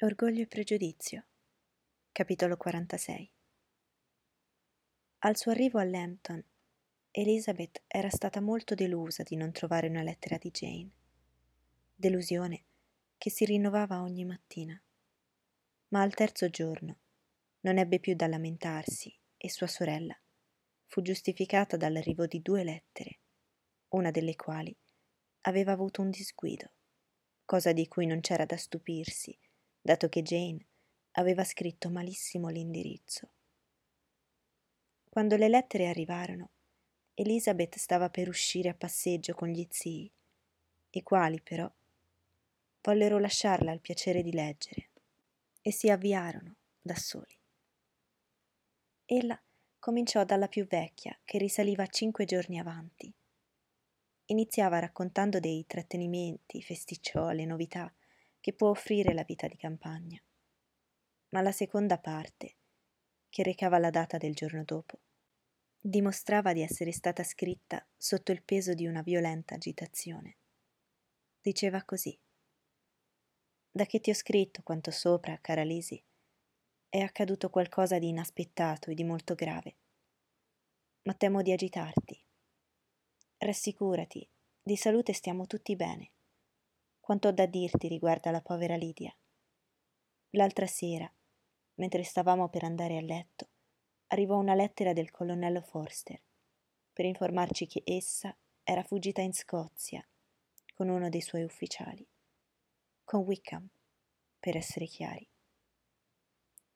[0.00, 1.24] Orgoglio e pregiudizio.
[2.12, 3.32] Capitolo 46.
[5.20, 6.44] Al suo arrivo a Lambton,
[7.10, 10.90] Elizabeth era stata molto delusa di non trovare una lettera di Jane.
[11.94, 12.64] Delusione
[13.16, 14.78] che si rinnovava ogni mattina.
[15.88, 16.98] Ma al terzo giorno
[17.60, 20.14] non ebbe più da lamentarsi e sua sorella
[20.84, 23.20] fu giustificata dall'arrivo di due lettere,
[23.94, 24.76] una delle quali
[25.44, 26.70] aveva avuto un disguido,
[27.46, 29.34] cosa di cui non c'era da stupirsi
[29.86, 30.66] dato che Jane
[31.12, 33.30] aveva scritto malissimo l'indirizzo.
[35.08, 36.50] Quando le lettere arrivarono,
[37.14, 40.12] Elizabeth stava per uscire a passeggio con gli zii,
[40.90, 41.72] i quali però
[42.82, 44.90] vollero lasciarla al piacere di leggere
[45.62, 47.38] e si avviarono da soli.
[49.06, 49.40] Ella
[49.78, 53.14] cominciò dalla più vecchia, che risaliva cinque giorni avanti.
[54.26, 57.95] Iniziava raccontando dei trattenimenti, festicciole, novità
[58.46, 60.22] che può offrire la vita di campagna.
[61.30, 62.58] Ma la seconda parte,
[63.28, 65.00] che recava la data del giorno dopo,
[65.80, 70.36] dimostrava di essere stata scritta sotto il peso di una violenta agitazione.
[71.40, 72.16] Diceva così.
[73.68, 76.00] Da che ti ho scritto quanto sopra, cara Lisi,
[76.88, 79.76] è accaduto qualcosa di inaspettato e di molto grave.
[81.02, 82.24] Ma temo di agitarti.
[83.38, 84.30] Rassicurati,
[84.62, 86.12] di salute stiamo tutti bene
[87.06, 89.16] quanto ho da dirti riguardo alla povera Lidia.
[90.30, 91.08] L'altra sera,
[91.74, 93.50] mentre stavamo per andare a letto,
[94.08, 96.20] arrivò una lettera del colonnello Forster
[96.92, 100.04] per informarci che essa era fuggita in Scozia
[100.74, 102.04] con uno dei suoi ufficiali,
[103.04, 103.68] con Wickham,
[104.40, 105.30] per essere chiari.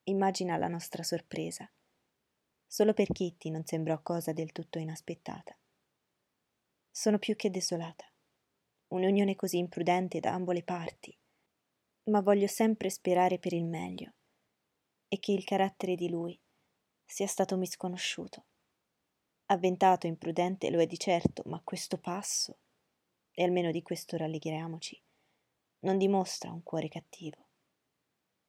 [0.04, 1.68] Immagina la nostra sorpresa.
[2.68, 5.58] Solo per Kitty non sembrò cosa del tutto inaspettata.
[6.88, 8.09] Sono più che desolata
[8.90, 11.16] un'unione così imprudente da ambo le parti,
[12.04, 14.14] ma voglio sempre sperare per il meglio
[15.06, 16.38] e che il carattere di lui
[17.04, 18.46] sia stato misconosciuto.
[19.46, 22.58] Avventato e imprudente lo è di certo, ma questo passo,
[23.32, 25.00] e almeno di questo rallegriamoci,
[25.80, 27.46] non dimostra un cuore cattivo.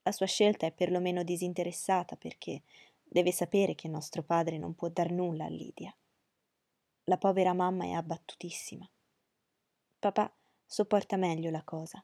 [0.03, 2.63] La sua scelta è perlomeno disinteressata perché
[3.03, 5.95] deve sapere che nostro padre non può dar nulla a Lidia.
[7.05, 8.89] La povera mamma è abbattutissima
[10.01, 10.35] Papà
[10.65, 12.03] sopporta meglio la cosa.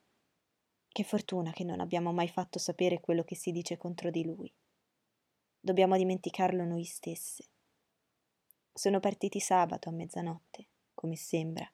[0.86, 4.54] Che fortuna che non abbiamo mai fatto sapere quello che si dice contro di lui.
[5.58, 7.48] Dobbiamo dimenticarlo noi stesse.
[8.72, 11.68] Sono partiti sabato a mezzanotte, come sembra,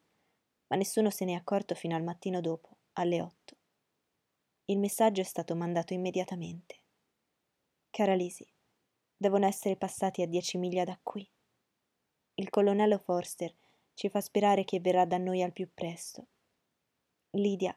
[0.69, 3.59] ma nessuno se ne è accorto fino al mattino dopo, alle otto.
[4.65, 6.81] Il messaggio è stato mandato immediatamente.
[7.91, 8.51] Cara Lisi,
[9.15, 11.31] devono essere passati a dieci miglia da qui.
[12.37, 13.55] Il colonnello Forster
[13.95, 16.27] ci fa sperare che verrà da noi al più presto.
[17.31, 17.77] Lydia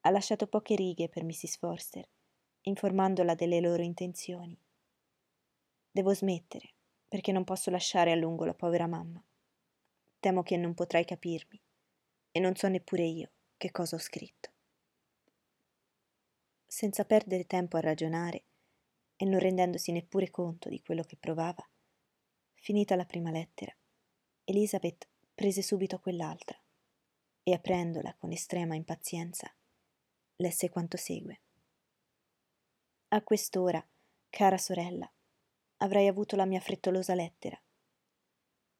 [0.00, 1.58] ha lasciato poche righe per Mrs.
[1.58, 2.08] Forster,
[2.62, 4.58] informandola delle loro intenzioni.
[5.90, 6.74] Devo smettere,
[7.08, 9.22] perché non posso lasciare a lungo la povera mamma.
[10.20, 11.60] Temo che non potrai capirmi,
[12.32, 14.50] e non so neppure io che cosa ho scritto.
[16.66, 18.44] Senza perdere tempo a ragionare,
[19.16, 21.66] e non rendendosi neppure conto di quello che provava,
[22.54, 23.74] finita la prima lettera,
[24.44, 26.60] Elizabeth prese subito quell'altra
[27.44, 29.48] e aprendola con estrema impazienza,
[30.34, 31.42] lesse quanto segue.
[33.10, 33.80] A quest'ora,
[34.30, 35.08] cara sorella,
[35.76, 37.56] avrei avuto la mia frettolosa lettera.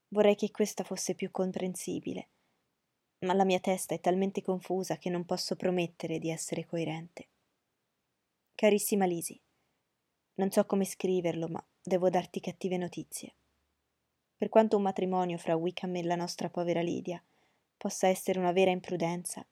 [0.09, 2.27] Vorrei che questa fosse più comprensibile,
[3.19, 7.29] ma la mia testa è talmente confusa che non posso promettere di essere coerente.
[8.53, 9.41] Carissima Lisi,
[10.33, 13.35] non so come scriverlo, ma devo darti cattive notizie.
[14.39, 17.21] Per quanto un matrimonio fra Wickham e la nostra povera Lydia
[17.75, 19.45] possa essere una vera imprudenza,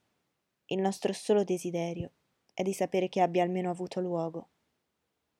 [0.67, 2.13] il nostro solo desiderio
[2.53, 4.47] è di sapere che abbia almeno avuto luogo,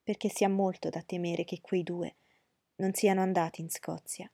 [0.04, 2.18] perché si ha molto da temere che quei due
[2.76, 4.30] non siano andati in Scozia.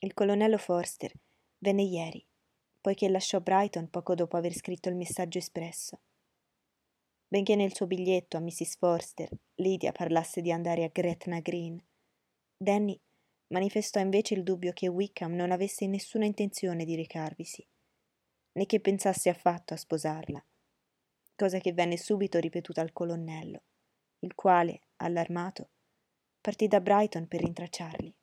[0.00, 1.12] Il colonnello Forster
[1.58, 2.26] venne ieri,
[2.80, 6.00] poiché lasciò Brighton poco dopo aver scritto il messaggio espresso.
[7.28, 8.78] Benché nel suo biglietto a Mrs.
[8.78, 11.78] Forster Lydia parlasse di andare a Gretna Green,
[12.56, 12.98] Danny
[13.50, 17.66] manifestò invece il dubbio che Wickham non avesse nessuna intenzione di recarvisi,
[18.52, 20.44] né che pensasse affatto a sposarla,
[21.34, 23.62] cosa che venne subito ripetuta al colonnello,
[24.20, 25.70] il quale, allarmato,
[26.40, 28.14] partì da Brighton per rintracciarli.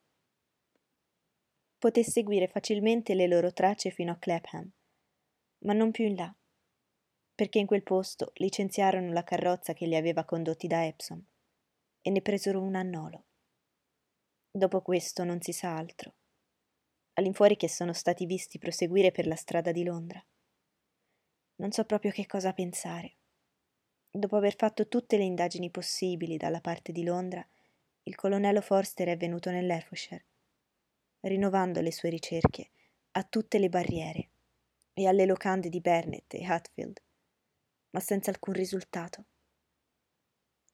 [1.78, 4.70] Poté seguire facilmente le loro tracce fino a Clapham,
[5.60, 6.34] ma non più in là,
[7.34, 11.24] perché in quel posto licenziarono la carrozza che li aveva condotti da Epsom
[12.00, 13.27] e ne presero un annolo.
[14.58, 16.14] Dopo questo non si sa altro.
[17.12, 20.20] All'infuori che sono stati visti proseguire per la strada di Londra.
[21.58, 23.18] Non so proprio che cosa pensare.
[24.10, 27.46] Dopo aver fatto tutte le indagini possibili dalla parte di Londra,
[28.02, 30.24] il colonnello Forster è venuto nell'Herefordshire,
[31.20, 32.70] rinnovando le sue ricerche
[33.12, 34.30] a tutte le barriere
[34.92, 37.00] e alle locande di Bernett e Hatfield,
[37.90, 39.24] ma senza alcun risultato.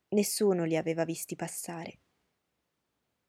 [0.09, 1.99] Nessuno li aveva visti passare.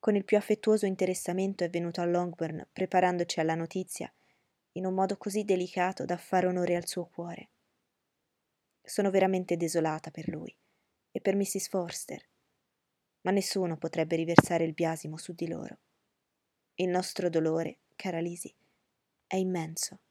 [0.05, 4.13] Con il più affettuoso interessamento è venuto a Longbourn preparandoci alla notizia
[4.73, 7.49] in un modo così delicato da fare onore al suo cuore.
[8.83, 10.55] Sono veramente desolata per lui
[11.09, 11.69] e per Mrs.
[11.69, 12.23] Forster,
[13.21, 15.79] ma nessuno potrebbe riversare il biasimo su di loro.
[16.75, 18.53] Il nostro dolore, cara Lisi,
[19.25, 20.01] è immenso.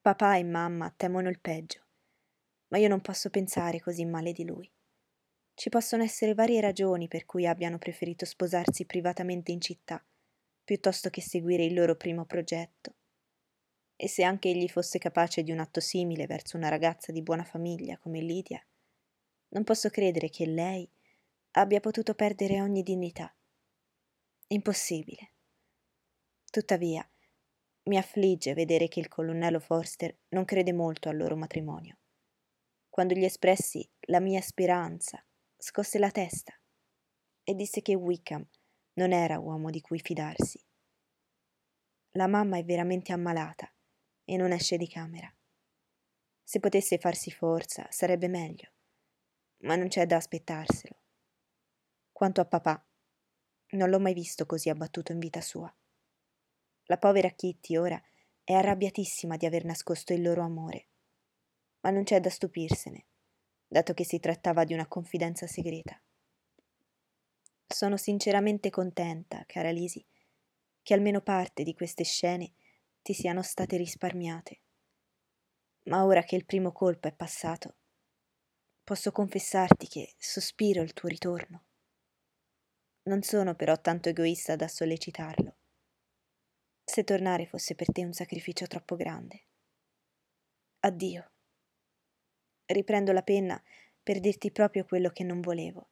[0.00, 1.80] Papà e mamma temono il peggio,
[2.68, 4.70] ma io non posso pensare così male di lui.
[5.62, 10.04] Ci possono essere varie ragioni per cui abbiano preferito sposarsi privatamente in città,
[10.64, 12.94] piuttosto che seguire il loro primo progetto
[13.94, 17.44] e se anche egli fosse capace di un atto simile verso una ragazza di buona
[17.44, 18.60] famiglia come Lidia,
[19.50, 20.90] non posso credere che lei
[21.52, 23.32] abbia potuto perdere ogni dignità.
[24.48, 25.30] Impossibile.
[26.50, 27.08] Tuttavia,
[27.84, 31.98] mi affligge vedere che il colonnello Forster non crede molto al loro matrimonio.
[32.88, 35.24] Quando gli espressi la mia speranza,
[35.62, 36.52] scosse la testa
[37.44, 38.44] e disse che Wickham
[38.94, 40.60] non era uomo di cui fidarsi.
[42.16, 43.72] La mamma è veramente ammalata
[44.24, 45.32] e non esce di camera.
[46.42, 48.72] Se potesse farsi forza sarebbe meglio,
[49.58, 51.00] ma non c'è da aspettarselo.
[52.10, 52.84] Quanto a papà,
[53.74, 55.72] non l'ho mai visto così abbattuto in vita sua.
[56.86, 58.02] La povera Kitty ora
[58.42, 60.88] è arrabbiatissima di aver nascosto il loro amore,
[61.82, 63.06] ma non c'è da stupirsene,
[63.72, 65.98] dato che si trattava di una confidenza segreta.
[67.66, 70.04] Sono sinceramente contenta, cara Lisi,
[70.82, 72.52] che almeno parte di queste scene
[73.00, 74.60] ti siano state risparmiate.
[75.84, 77.76] Ma ora che il primo colpo è passato,
[78.84, 81.64] posso confessarti che sospiro il tuo ritorno.
[83.04, 85.56] Non sono però tanto egoista da sollecitarlo.
[86.84, 89.46] Se tornare fosse per te un sacrificio troppo grande.
[90.80, 91.26] Addio.
[92.72, 93.62] Riprendo la penna
[94.02, 95.90] per dirti proprio quello che non volevo,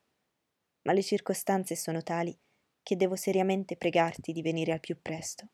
[0.82, 2.35] ma le circostanze sono tali
[2.82, 5.50] che devo seriamente pregarti di venire al più presto.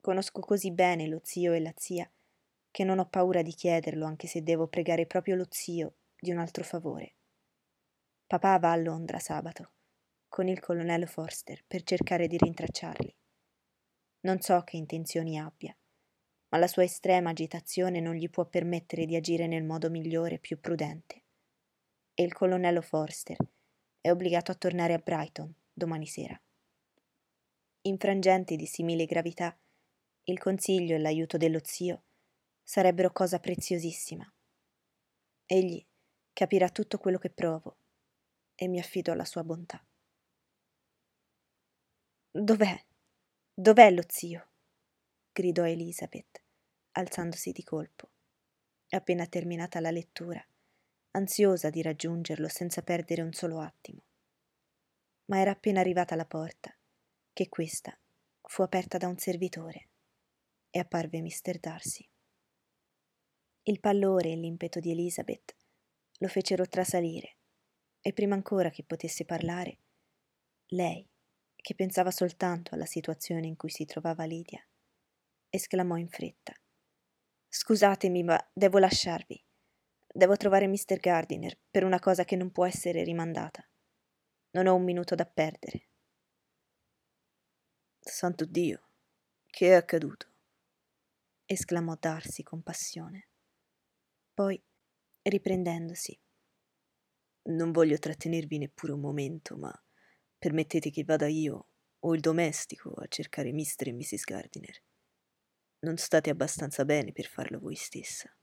[0.00, 2.10] Conosco così bene lo zio e la zia
[2.72, 6.38] che non ho paura di chiederlo anche se devo pregare proprio lo zio di un
[6.38, 7.14] altro favore.
[8.26, 9.74] Papà va a Londra sabato
[10.26, 13.16] con il colonnello Forster per cercare di rintracciarli.
[14.22, 15.76] Non so che intenzioni abbia,
[16.54, 20.38] ma la sua estrema agitazione non gli può permettere di agire nel modo migliore e
[20.38, 21.24] più prudente.
[22.14, 23.36] E il colonnello Forster
[24.00, 26.40] è obbligato a tornare a Brighton domani sera.
[27.82, 29.58] In frangenti di simile gravità,
[30.26, 32.04] il consiglio e l'aiuto dello zio
[32.62, 34.32] sarebbero cosa preziosissima.
[35.46, 35.84] Egli
[36.32, 37.78] capirà tutto quello che provo
[38.54, 39.84] e mi affido alla sua bontà.
[42.30, 42.80] Dov'è?
[43.52, 44.50] Dov'è lo zio?
[45.32, 46.43] gridò Elizabeth,
[46.96, 48.10] alzandosi di colpo,
[48.90, 50.44] appena terminata la lettura,
[51.12, 54.02] ansiosa di raggiungerlo senza perdere un solo attimo.
[55.26, 56.76] Ma era appena arrivata alla porta
[57.32, 57.98] che questa
[58.42, 59.88] fu aperta da un servitore
[60.70, 61.58] e apparve Mr.
[61.58, 62.08] Darcy.
[63.62, 65.56] Il pallore e l'impeto di Elizabeth
[66.18, 67.38] lo fecero trasalire
[68.00, 69.78] e prima ancora che potesse parlare,
[70.68, 71.08] lei,
[71.56, 74.64] che pensava soltanto alla situazione in cui si trovava Lydia,
[75.48, 76.54] esclamò in fretta.
[77.56, 79.40] Scusatemi, ma devo lasciarvi.
[80.12, 80.98] Devo trovare Mr.
[80.98, 83.64] Gardiner per una cosa che non può essere rimandata.
[84.50, 85.90] Non ho un minuto da perdere.
[88.00, 88.88] Santo Dio,
[89.46, 90.32] che è accaduto?
[91.44, 93.28] esclamò Darcy con passione.
[94.34, 94.60] Poi,
[95.22, 96.20] riprendendosi,
[97.50, 99.72] non voglio trattenervi neppure un momento, ma
[100.36, 101.68] permettete che vada io
[102.00, 103.86] o il domestico a cercare Mr.
[103.86, 104.24] e Mrs.
[104.24, 104.82] Gardiner.
[105.84, 108.34] Non state abbastanza bene per farlo voi stessa.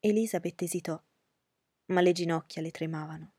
[0.00, 1.00] Elisabeth esitò,
[1.86, 3.34] ma le ginocchia le tremavano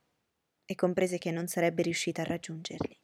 [0.63, 2.97] e comprese che non sarebbe riuscita a raggiungerli.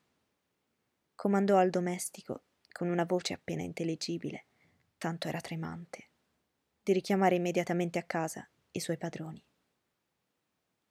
[1.13, 4.45] Comandò al domestico, con una voce appena intellegibile,
[4.97, 6.11] tanto era tremante,
[6.81, 9.43] di richiamare immediatamente a casa i suoi padroni.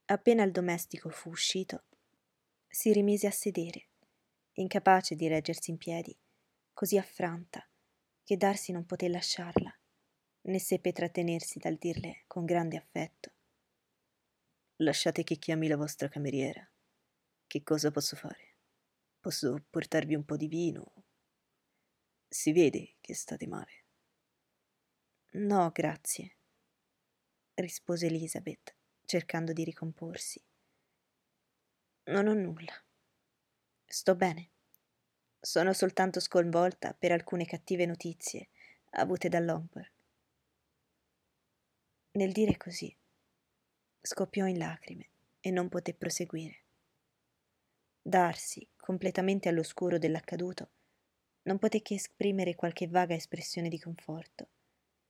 [0.05, 1.85] Appena il domestico fu uscito,
[2.67, 3.87] si rimise a sedere,
[4.53, 6.15] incapace di reggersi in piedi,
[6.71, 7.66] così affranta
[8.27, 9.73] che Darsi non poté lasciarla,
[10.41, 13.31] né seppe trattenersi dal dirle con grande affetto.
[14.81, 16.69] Lasciate che chiami la vostra cameriera.
[17.47, 18.57] Che cosa posso fare?
[19.21, 21.05] Posso portarvi un po' di vino?
[22.27, 23.85] Si vede che state male.
[25.35, 26.35] No, grazie.
[27.53, 30.43] rispose Elizabeth, cercando di ricomporsi.
[32.07, 32.73] Non ho nulla.
[33.85, 34.51] Sto bene.
[35.47, 38.49] Sono soltanto sconvolta per alcune cattive notizie
[38.95, 39.89] avute da Longbourn.
[42.11, 42.93] Nel dire così,
[44.01, 46.63] scoppiò in lacrime e non poté proseguire.
[48.01, 50.69] Darsi, completamente all'oscuro dell'accaduto,
[51.43, 54.49] non poté che esprimere qualche vaga espressione di conforto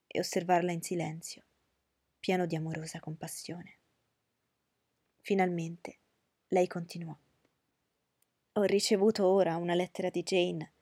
[0.06, 1.46] e osservarla in silenzio,
[2.20, 3.80] pieno di amorosa compassione.
[5.20, 5.98] Finalmente
[6.50, 7.18] lei continuò.
[8.58, 10.74] Ho ricevuto ora una lettera di Jane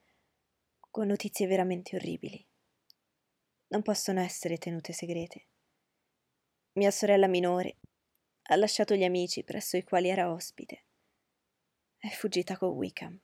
[0.90, 2.42] con notizie veramente orribili.
[3.66, 5.48] Non possono essere tenute segrete.
[6.78, 7.76] Mia sorella minore
[8.44, 10.84] ha lasciato gli amici presso i quali era ospite.
[11.98, 13.20] È fuggita con Wickham.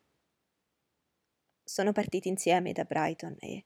[1.64, 3.64] Sono partiti insieme da Brighton e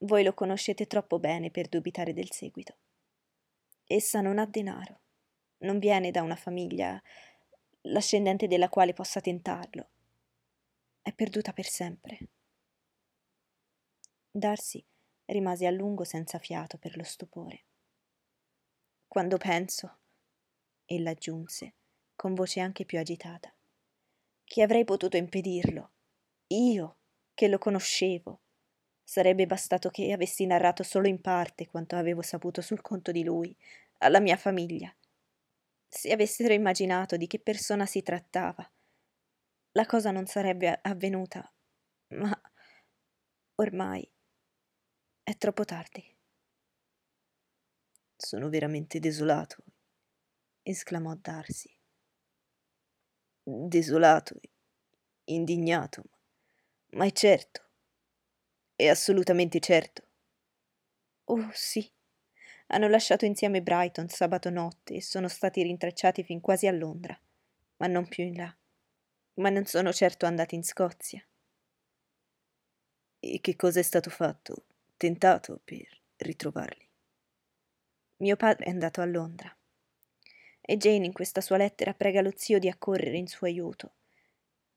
[0.00, 2.76] voi lo conoscete troppo bene per dubitare del seguito.
[3.86, 5.00] Essa non ha denaro,
[5.60, 7.02] non viene da una famiglia
[7.84, 9.88] l'ascendente della quale possa tentarlo.
[11.08, 12.18] È perduta per sempre.
[14.30, 14.84] Darcy
[15.24, 17.64] rimase a lungo senza fiato per lo stupore.
[19.06, 20.00] Quando penso,
[20.84, 21.76] ella aggiunse,
[22.14, 23.50] con voce anche più agitata,
[24.44, 25.92] che avrei potuto impedirlo,
[26.48, 26.98] io
[27.32, 28.42] che lo conoscevo.
[29.02, 33.56] Sarebbe bastato che avessi narrato solo in parte quanto avevo saputo sul conto di lui,
[34.00, 34.94] alla mia famiglia.
[35.88, 38.70] Se avessero immaginato di che persona si trattava,
[39.78, 41.48] la cosa non sarebbe avvenuta,
[42.16, 42.36] ma
[43.56, 44.10] ormai
[45.22, 46.02] è troppo tardi.
[48.16, 49.62] Sono veramente desolato,
[50.62, 51.70] esclamò Darcy.
[53.44, 54.40] Desolato,
[55.24, 56.02] indignato,
[56.92, 57.68] ma è certo.
[58.74, 60.02] È assolutamente certo.
[61.30, 61.88] Oh sì.
[62.68, 67.18] Hanno lasciato insieme Brighton sabato notte e sono stati rintracciati fin quasi a Londra,
[67.76, 68.57] ma non più in là.
[69.38, 71.24] Ma non sono certo andati in Scozia.
[73.20, 74.64] E che cosa è stato fatto,
[74.96, 76.88] tentato per ritrovarli?
[78.16, 79.56] Mio padre è andato a Londra.
[80.60, 83.94] E Jane in questa sua lettera prega lo zio di accorrere in suo aiuto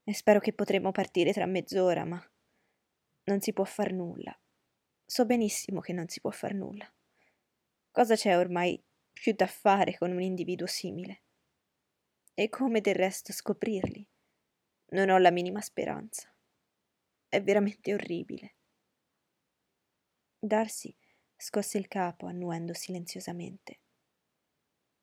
[0.03, 2.23] e spero che potremo partire tra mezz'ora, ma
[3.23, 4.37] non si può far nulla.
[5.05, 6.91] So benissimo che non si può far nulla.
[7.89, 11.21] Cosa c'è ormai più da fare con un individuo simile?
[12.35, 14.07] E come del resto scoprirli?
[14.93, 16.33] Non ho la minima speranza.
[17.27, 18.55] È veramente orribile.
[20.37, 20.95] Darcy
[21.35, 23.79] scosse il capo annuendo silenziosamente.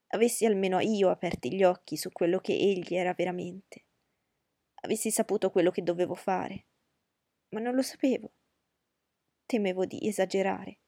[0.09, 3.87] Avessi almeno io aperti gli occhi su quello che egli era veramente
[4.81, 6.67] avessi saputo quello che dovevo fare.
[7.51, 8.33] Ma non lo sapevo.
[9.47, 10.81] Temevo di esagerare.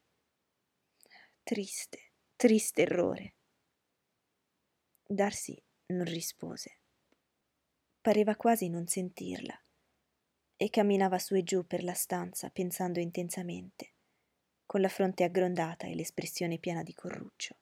[1.42, 3.34] Triste, triste errore.
[5.06, 6.79] Darcy non rispose.
[8.00, 9.58] Pareva quasi non sentirla
[10.56, 13.94] e camminava su e giù per la stanza pensando intensamente,
[14.64, 17.56] con la fronte aggrondata e l'espressione piena di corruccio.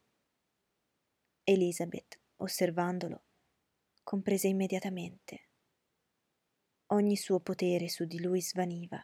[1.42, 3.24] Elizabeth, osservandolo,
[4.02, 5.48] comprese immediatamente
[6.90, 8.98] Ogni suo potere su di lui svaniva.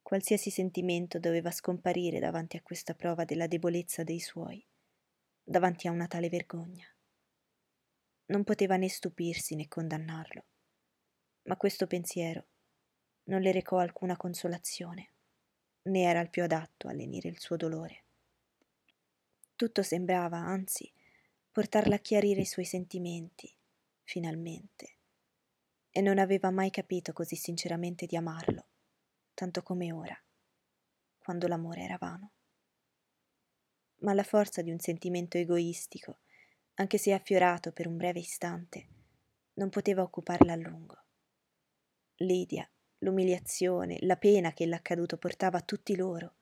[0.00, 4.66] Qualsiasi sentimento doveva scomparire davanti a questa prova della debolezza dei suoi,
[5.42, 6.86] davanti a una tale vergogna.
[8.30, 10.44] Non poteva né stupirsi né condannarlo,
[11.44, 12.46] ma questo pensiero
[13.24, 15.10] non le recò alcuna consolazione,
[15.82, 18.04] né era il più adatto a lenire il suo dolore.
[19.56, 20.90] Tutto sembrava, anzi,
[21.50, 23.52] portarla a chiarire i suoi sentimenti,
[24.02, 24.98] finalmente
[25.90, 28.66] e non aveva mai capito così sinceramente di amarlo,
[29.34, 30.16] tanto come ora,
[31.18, 32.30] quando l'amore era vano.
[33.98, 36.20] Ma la forza di un sentimento egoistico,
[36.74, 38.88] anche se affiorato per un breve istante,
[39.54, 41.04] non poteva occuparla a lungo.
[42.16, 46.34] Lidia, l'umiliazione, la pena che l'accaduto portava a tutti loro,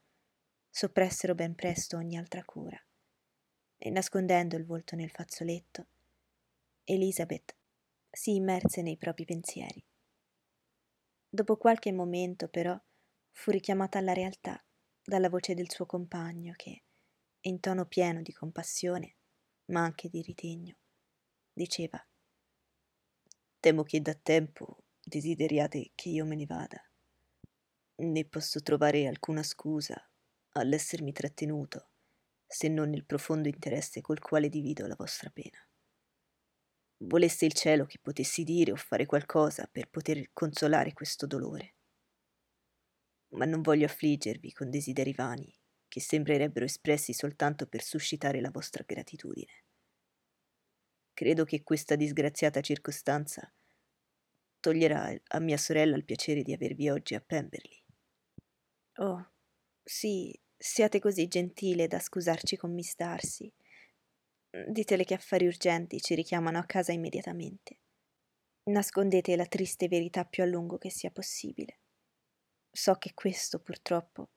[0.69, 2.81] soppressero ben presto ogni altra cura,
[3.77, 5.87] e nascondendo il volto nel fazzoletto,
[6.85, 7.55] Elizabeth
[8.11, 9.85] si immerse nei propri pensieri.
[11.29, 12.81] Dopo qualche momento, però,
[13.31, 14.63] fu richiamata alla realtà
[15.05, 16.83] dalla voce del suo compagno che,
[17.43, 19.18] in tono pieno di compassione,
[19.69, 20.79] ma anche di ritegno,
[21.53, 22.03] diceva
[23.61, 26.81] Temo che da tempo desideriate che io me ne vada.
[27.97, 30.01] Né posso trovare alcuna scusa
[30.53, 31.91] all'essermi trattenuto,
[32.47, 35.59] se non il profondo interesse col quale divido la vostra pena.
[36.99, 41.75] Volesse il cielo che potessi dire o fare qualcosa per poter consolare questo dolore.
[43.31, 45.58] Ma non voglio affliggervi con desideri vani
[45.89, 49.65] che sembrerebbero espressi soltanto per suscitare la vostra gratitudine.
[51.13, 53.53] Credo che questa disgraziata circostanza
[54.61, 57.83] toglierà a mia sorella il piacere di avervi oggi a Pemberley.
[58.99, 59.33] Oh,
[59.83, 63.53] sì, siate così gentile da scusarci con Miss Darcy.
[64.69, 67.81] Ditele che affari urgenti ci richiamano a casa immediatamente.
[68.65, 71.81] Nascondete la triste verità più a lungo che sia possibile.
[72.71, 74.31] So che questo, purtroppo,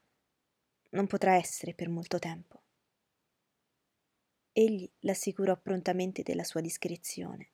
[0.91, 2.61] non potrà essere per molto tempo.
[4.53, 7.51] Egli l'assicurò prontamente della sua discrezione.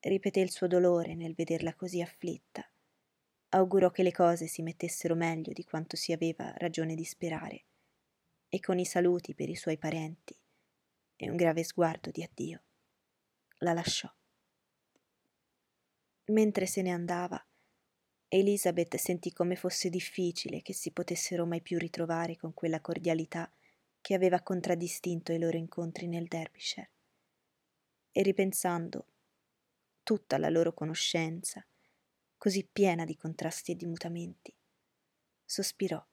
[0.00, 2.68] Ripeté il suo dolore nel vederla così afflitta.
[3.50, 7.64] Augurò che le cose si mettessero meglio di quanto si aveva ragione di sperare,
[8.48, 10.38] e con i saluti per i suoi parenti
[11.16, 12.62] e un grave sguardo di addio
[13.58, 14.12] la lasciò.
[16.26, 17.44] Mentre se ne andava,
[18.36, 23.48] Elizabeth sentì come fosse difficile che si potessero mai più ritrovare con quella cordialità
[24.00, 26.90] che aveva contraddistinto i loro incontri nel Derbyshire.
[28.10, 29.06] E ripensando
[30.02, 31.64] tutta la loro conoscenza,
[32.36, 34.52] così piena di contrasti e di mutamenti,
[35.44, 36.04] sospirò,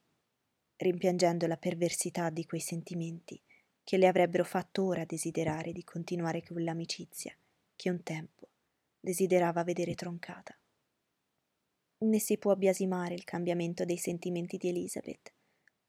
[0.76, 3.42] rimpiangendo la perversità di quei sentimenti
[3.84, 7.36] che le avrebbero fatto ora desiderare di continuare quell'amicizia
[7.76, 8.48] che un tempo
[9.00, 10.56] desiderava vedere troncata.
[12.04, 15.34] Ne si può biasimare il cambiamento dei sentimenti di Elizabeth,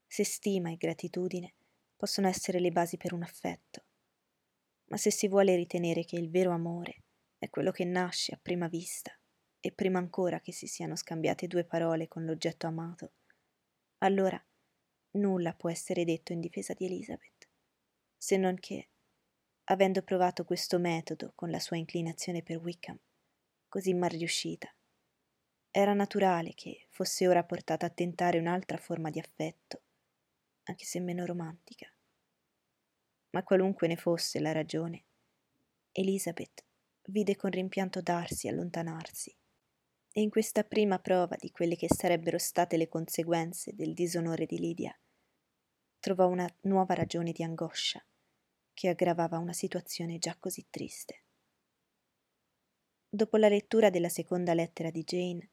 [0.05, 1.55] se stima e gratitudine
[1.95, 3.85] possono essere le basi per un affetto.
[4.89, 7.05] Ma se si vuole ritenere che il vero amore
[7.39, 9.11] è quello che nasce a prima vista
[9.59, 13.13] e prima ancora che si siano scambiate due parole con l'oggetto amato,
[13.99, 14.39] allora
[15.13, 17.49] nulla può essere detto in difesa di Elizabeth,
[18.15, 18.89] se non che,
[19.63, 22.99] avendo provato questo metodo con la sua inclinazione per Wickham,
[23.67, 24.71] così mal riuscita,
[25.75, 29.81] era naturale che fosse ora portata a tentare un'altra forma di affetto,
[30.63, 31.93] anche se meno romantica
[33.33, 35.05] ma qualunque ne fosse la ragione,
[35.91, 36.63] Elizabeth
[37.07, 39.35] vide con rimpianto Darsi allontanarsi
[40.11, 44.59] e in questa prima prova di quelle che sarebbero state le conseguenze del disonore di
[44.59, 44.95] Lidia,
[45.99, 48.03] trovò una nuova ragione di angoscia
[48.73, 51.23] che aggravava una situazione già così triste.
[53.09, 55.49] Dopo la lettura della seconda lettera di Jane,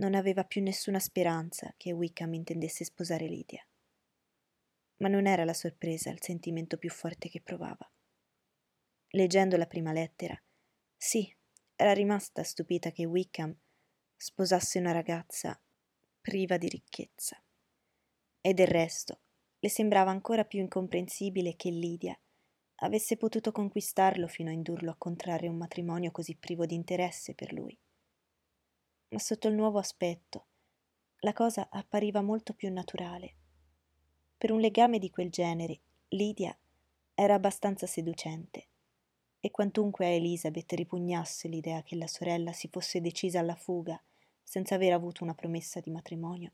[0.00, 3.64] non aveva più nessuna speranza che Wickham intendesse sposare Lidia
[5.00, 7.90] ma non era la sorpresa il sentimento più forte che provava.
[9.12, 10.40] Leggendo la prima lettera,
[10.96, 11.34] sì,
[11.74, 13.54] era rimasta stupita che Wickham
[14.16, 15.58] sposasse una ragazza
[16.20, 17.42] priva di ricchezza.
[18.42, 19.20] E del resto,
[19.58, 22.18] le sembrava ancora più incomprensibile che Lidia
[22.82, 27.52] avesse potuto conquistarlo fino a indurlo a contrarre un matrimonio così privo di interesse per
[27.52, 27.76] lui.
[29.16, 30.46] Sotto il nuovo aspetto,
[31.20, 33.34] la cosa appariva molto più naturale
[34.40, 36.56] per un legame di quel genere, Lidia
[37.12, 38.68] era abbastanza seducente
[39.38, 44.02] e quantunque a Elisabeth ripugnasse l'idea che la sorella si fosse decisa alla fuga
[44.42, 46.52] senza aver avuto una promessa di matrimonio,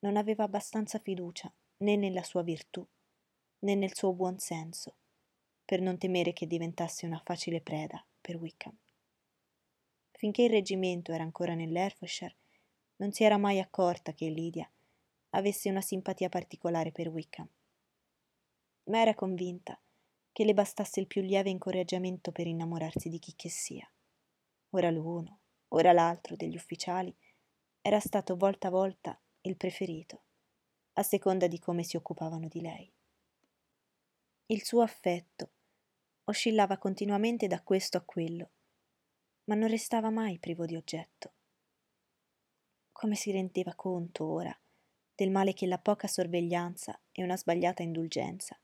[0.00, 2.86] non aveva abbastanza fiducia né nella sua virtù
[3.60, 4.96] né nel suo buon senso
[5.64, 8.76] per non temere che diventasse una facile preda per Wickham.
[10.16, 12.36] Finché il reggimento era ancora nell'Herefordshire,
[12.96, 14.68] non si era mai accorta che Lidia
[15.30, 17.48] avesse una simpatia particolare per Wickham.
[18.84, 19.78] Ma era convinta
[20.32, 23.88] che le bastasse il più lieve incoraggiamento per innamorarsi di chi che sia.
[24.70, 27.14] Ora l'uno, ora l'altro degli ufficiali
[27.80, 30.22] era stato volta a volta il preferito,
[30.94, 32.90] a seconda di come si occupavano di lei.
[34.46, 35.50] Il suo affetto
[36.24, 38.50] oscillava continuamente da questo a quello,
[39.44, 41.32] ma non restava mai privo di oggetto.
[42.92, 44.56] Come si rendeva conto ora
[45.14, 48.58] del male che la poca sorveglianza e una sbagliata indulgenza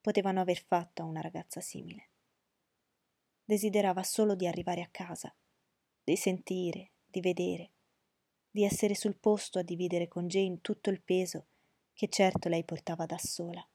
[0.00, 2.10] potevano aver fatto a una ragazza simile.
[3.44, 5.34] Desiderava solo di arrivare a casa,
[6.02, 7.70] di sentire, di vedere,
[8.50, 11.46] di essere sul posto a dividere con Jane tutto il peso
[11.92, 13.66] che certo lei portava da sola,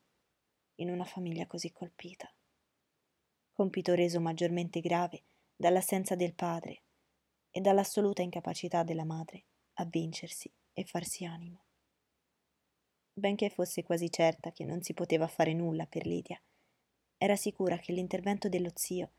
[0.76, 2.32] in una famiglia così colpita.
[3.52, 5.24] Compito reso maggiormente grave
[5.60, 6.84] dall'assenza del padre
[7.52, 9.44] e dall'assoluta incapacità della madre
[9.74, 11.64] a vincersi e farsi animo
[13.20, 16.42] benché fosse quasi certa che non si poteva fare nulla per Lidia.
[17.18, 19.12] Era sicura che l'intervento dello zio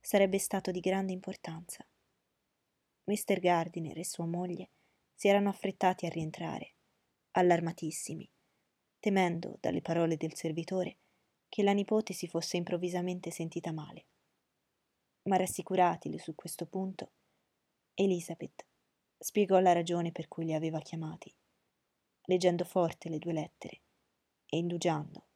[0.00, 1.86] sarebbe stato di grande importanza.
[3.04, 3.40] Mr.
[3.40, 4.70] Gardiner e sua moglie
[5.14, 6.74] si erano affrettati a rientrare,
[7.32, 8.28] allarmatissimi,
[9.00, 10.96] temendo, dalle parole del servitore,
[11.48, 14.06] che la nipote si fosse improvvisamente sentita male.
[15.24, 17.12] Ma rassicuratili su questo punto,
[17.94, 18.66] Elizabeth
[19.18, 21.32] spiegò la ragione per cui li aveva chiamati
[22.26, 23.80] leggendo forte le due lettere
[24.46, 25.26] e indugiando,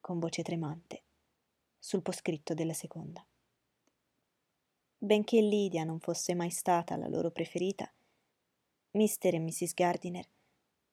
[0.00, 1.04] con voce tremante,
[1.78, 3.24] sul poscritto della seconda.
[4.98, 7.92] Benché Lydia non fosse mai stata la loro preferita,
[8.92, 9.34] Mr.
[9.34, 9.74] e Mrs.
[9.74, 10.28] Gardiner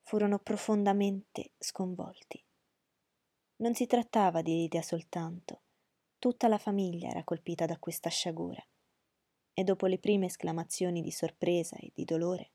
[0.01, 2.43] furono profondamente sconvolti.
[3.57, 5.61] Non si trattava di Lydia soltanto,
[6.25, 8.67] tutta la famiglia era colpita da questa sciagura,
[9.53, 12.53] e dopo le prime esclamazioni di sorpresa e di dolore,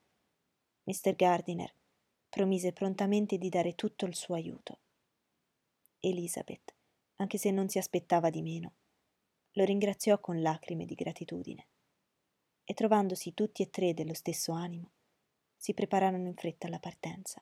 [0.82, 1.14] Mr.
[1.14, 1.72] Gardiner
[2.28, 4.80] promise prontamente di dare tutto il suo aiuto.
[6.00, 6.74] Elizabeth,
[7.18, 8.74] anche se non si aspettava di meno,
[9.52, 11.68] lo ringraziò con lacrime di gratitudine
[12.64, 14.94] e trovandosi tutti e tre dello stesso animo,
[15.54, 17.40] si prepararono in fretta alla partenza.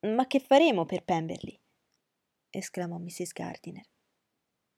[0.00, 1.56] Ma che faremo per Pemberley?
[2.50, 3.30] esclamò Mrs.
[3.30, 3.92] Gardiner.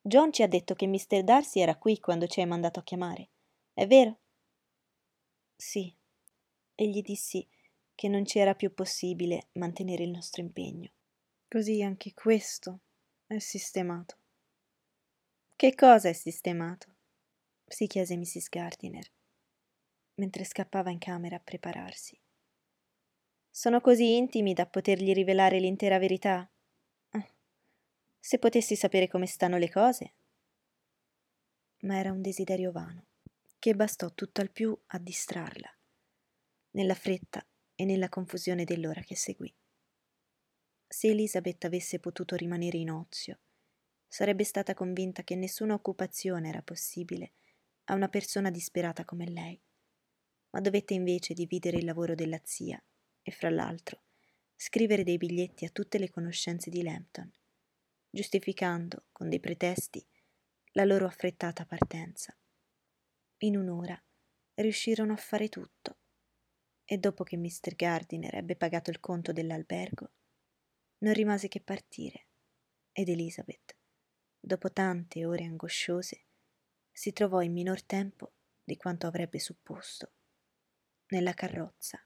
[0.07, 1.21] John ci ha detto che Mr.
[1.21, 3.29] Darcy era qui quando ci hai mandato a chiamare.
[3.73, 4.19] È vero?
[5.53, 5.93] Sì.
[6.75, 7.45] E gli dissi
[7.93, 10.89] che non ci era più possibile mantenere il nostro impegno.
[11.49, 12.79] Così anche questo
[13.27, 14.17] è sistemato.
[15.57, 16.95] Che cosa è sistemato?
[17.65, 18.47] si chiese Mrs.
[18.47, 19.11] Gardiner,
[20.15, 22.17] mentre scappava in camera a prepararsi.
[23.51, 26.49] Sono così intimi da potergli rivelare l'intera verità?
[28.27, 30.15] Se potessi sapere come stanno le cose.
[31.83, 33.05] Ma era un desiderio vano,
[33.57, 35.73] che bastò tutt'al più a distrarla,
[36.71, 39.55] nella fretta e nella confusione dell'ora che seguì.
[40.85, 43.39] Se Elisabeth avesse potuto rimanere in ozio,
[44.09, 47.35] sarebbe stata convinta che nessuna occupazione era possibile
[47.85, 49.57] a una persona disperata come lei,
[50.49, 52.83] ma dovette invece dividere il lavoro della zia
[53.21, 54.01] e, fra l'altro,
[54.53, 57.31] scrivere dei biglietti a tutte le conoscenze di Lambton,
[58.17, 60.03] giustificando, con dei pretesti,
[60.71, 62.35] la loro affrettata partenza.
[63.41, 64.03] In un'ora
[64.55, 65.99] riuscirono a fare tutto
[66.83, 67.75] e dopo che Mr.
[67.75, 70.11] Gardiner ebbe pagato il conto dell'albergo,
[70.99, 72.29] non rimase che partire
[72.91, 73.77] ed Elizabeth,
[74.39, 76.25] dopo tante ore angosciose,
[76.91, 80.13] si trovò in minor tempo di quanto avrebbe supposto
[81.09, 82.03] nella carrozza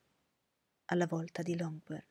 [0.88, 2.11] alla volta di Longbourn.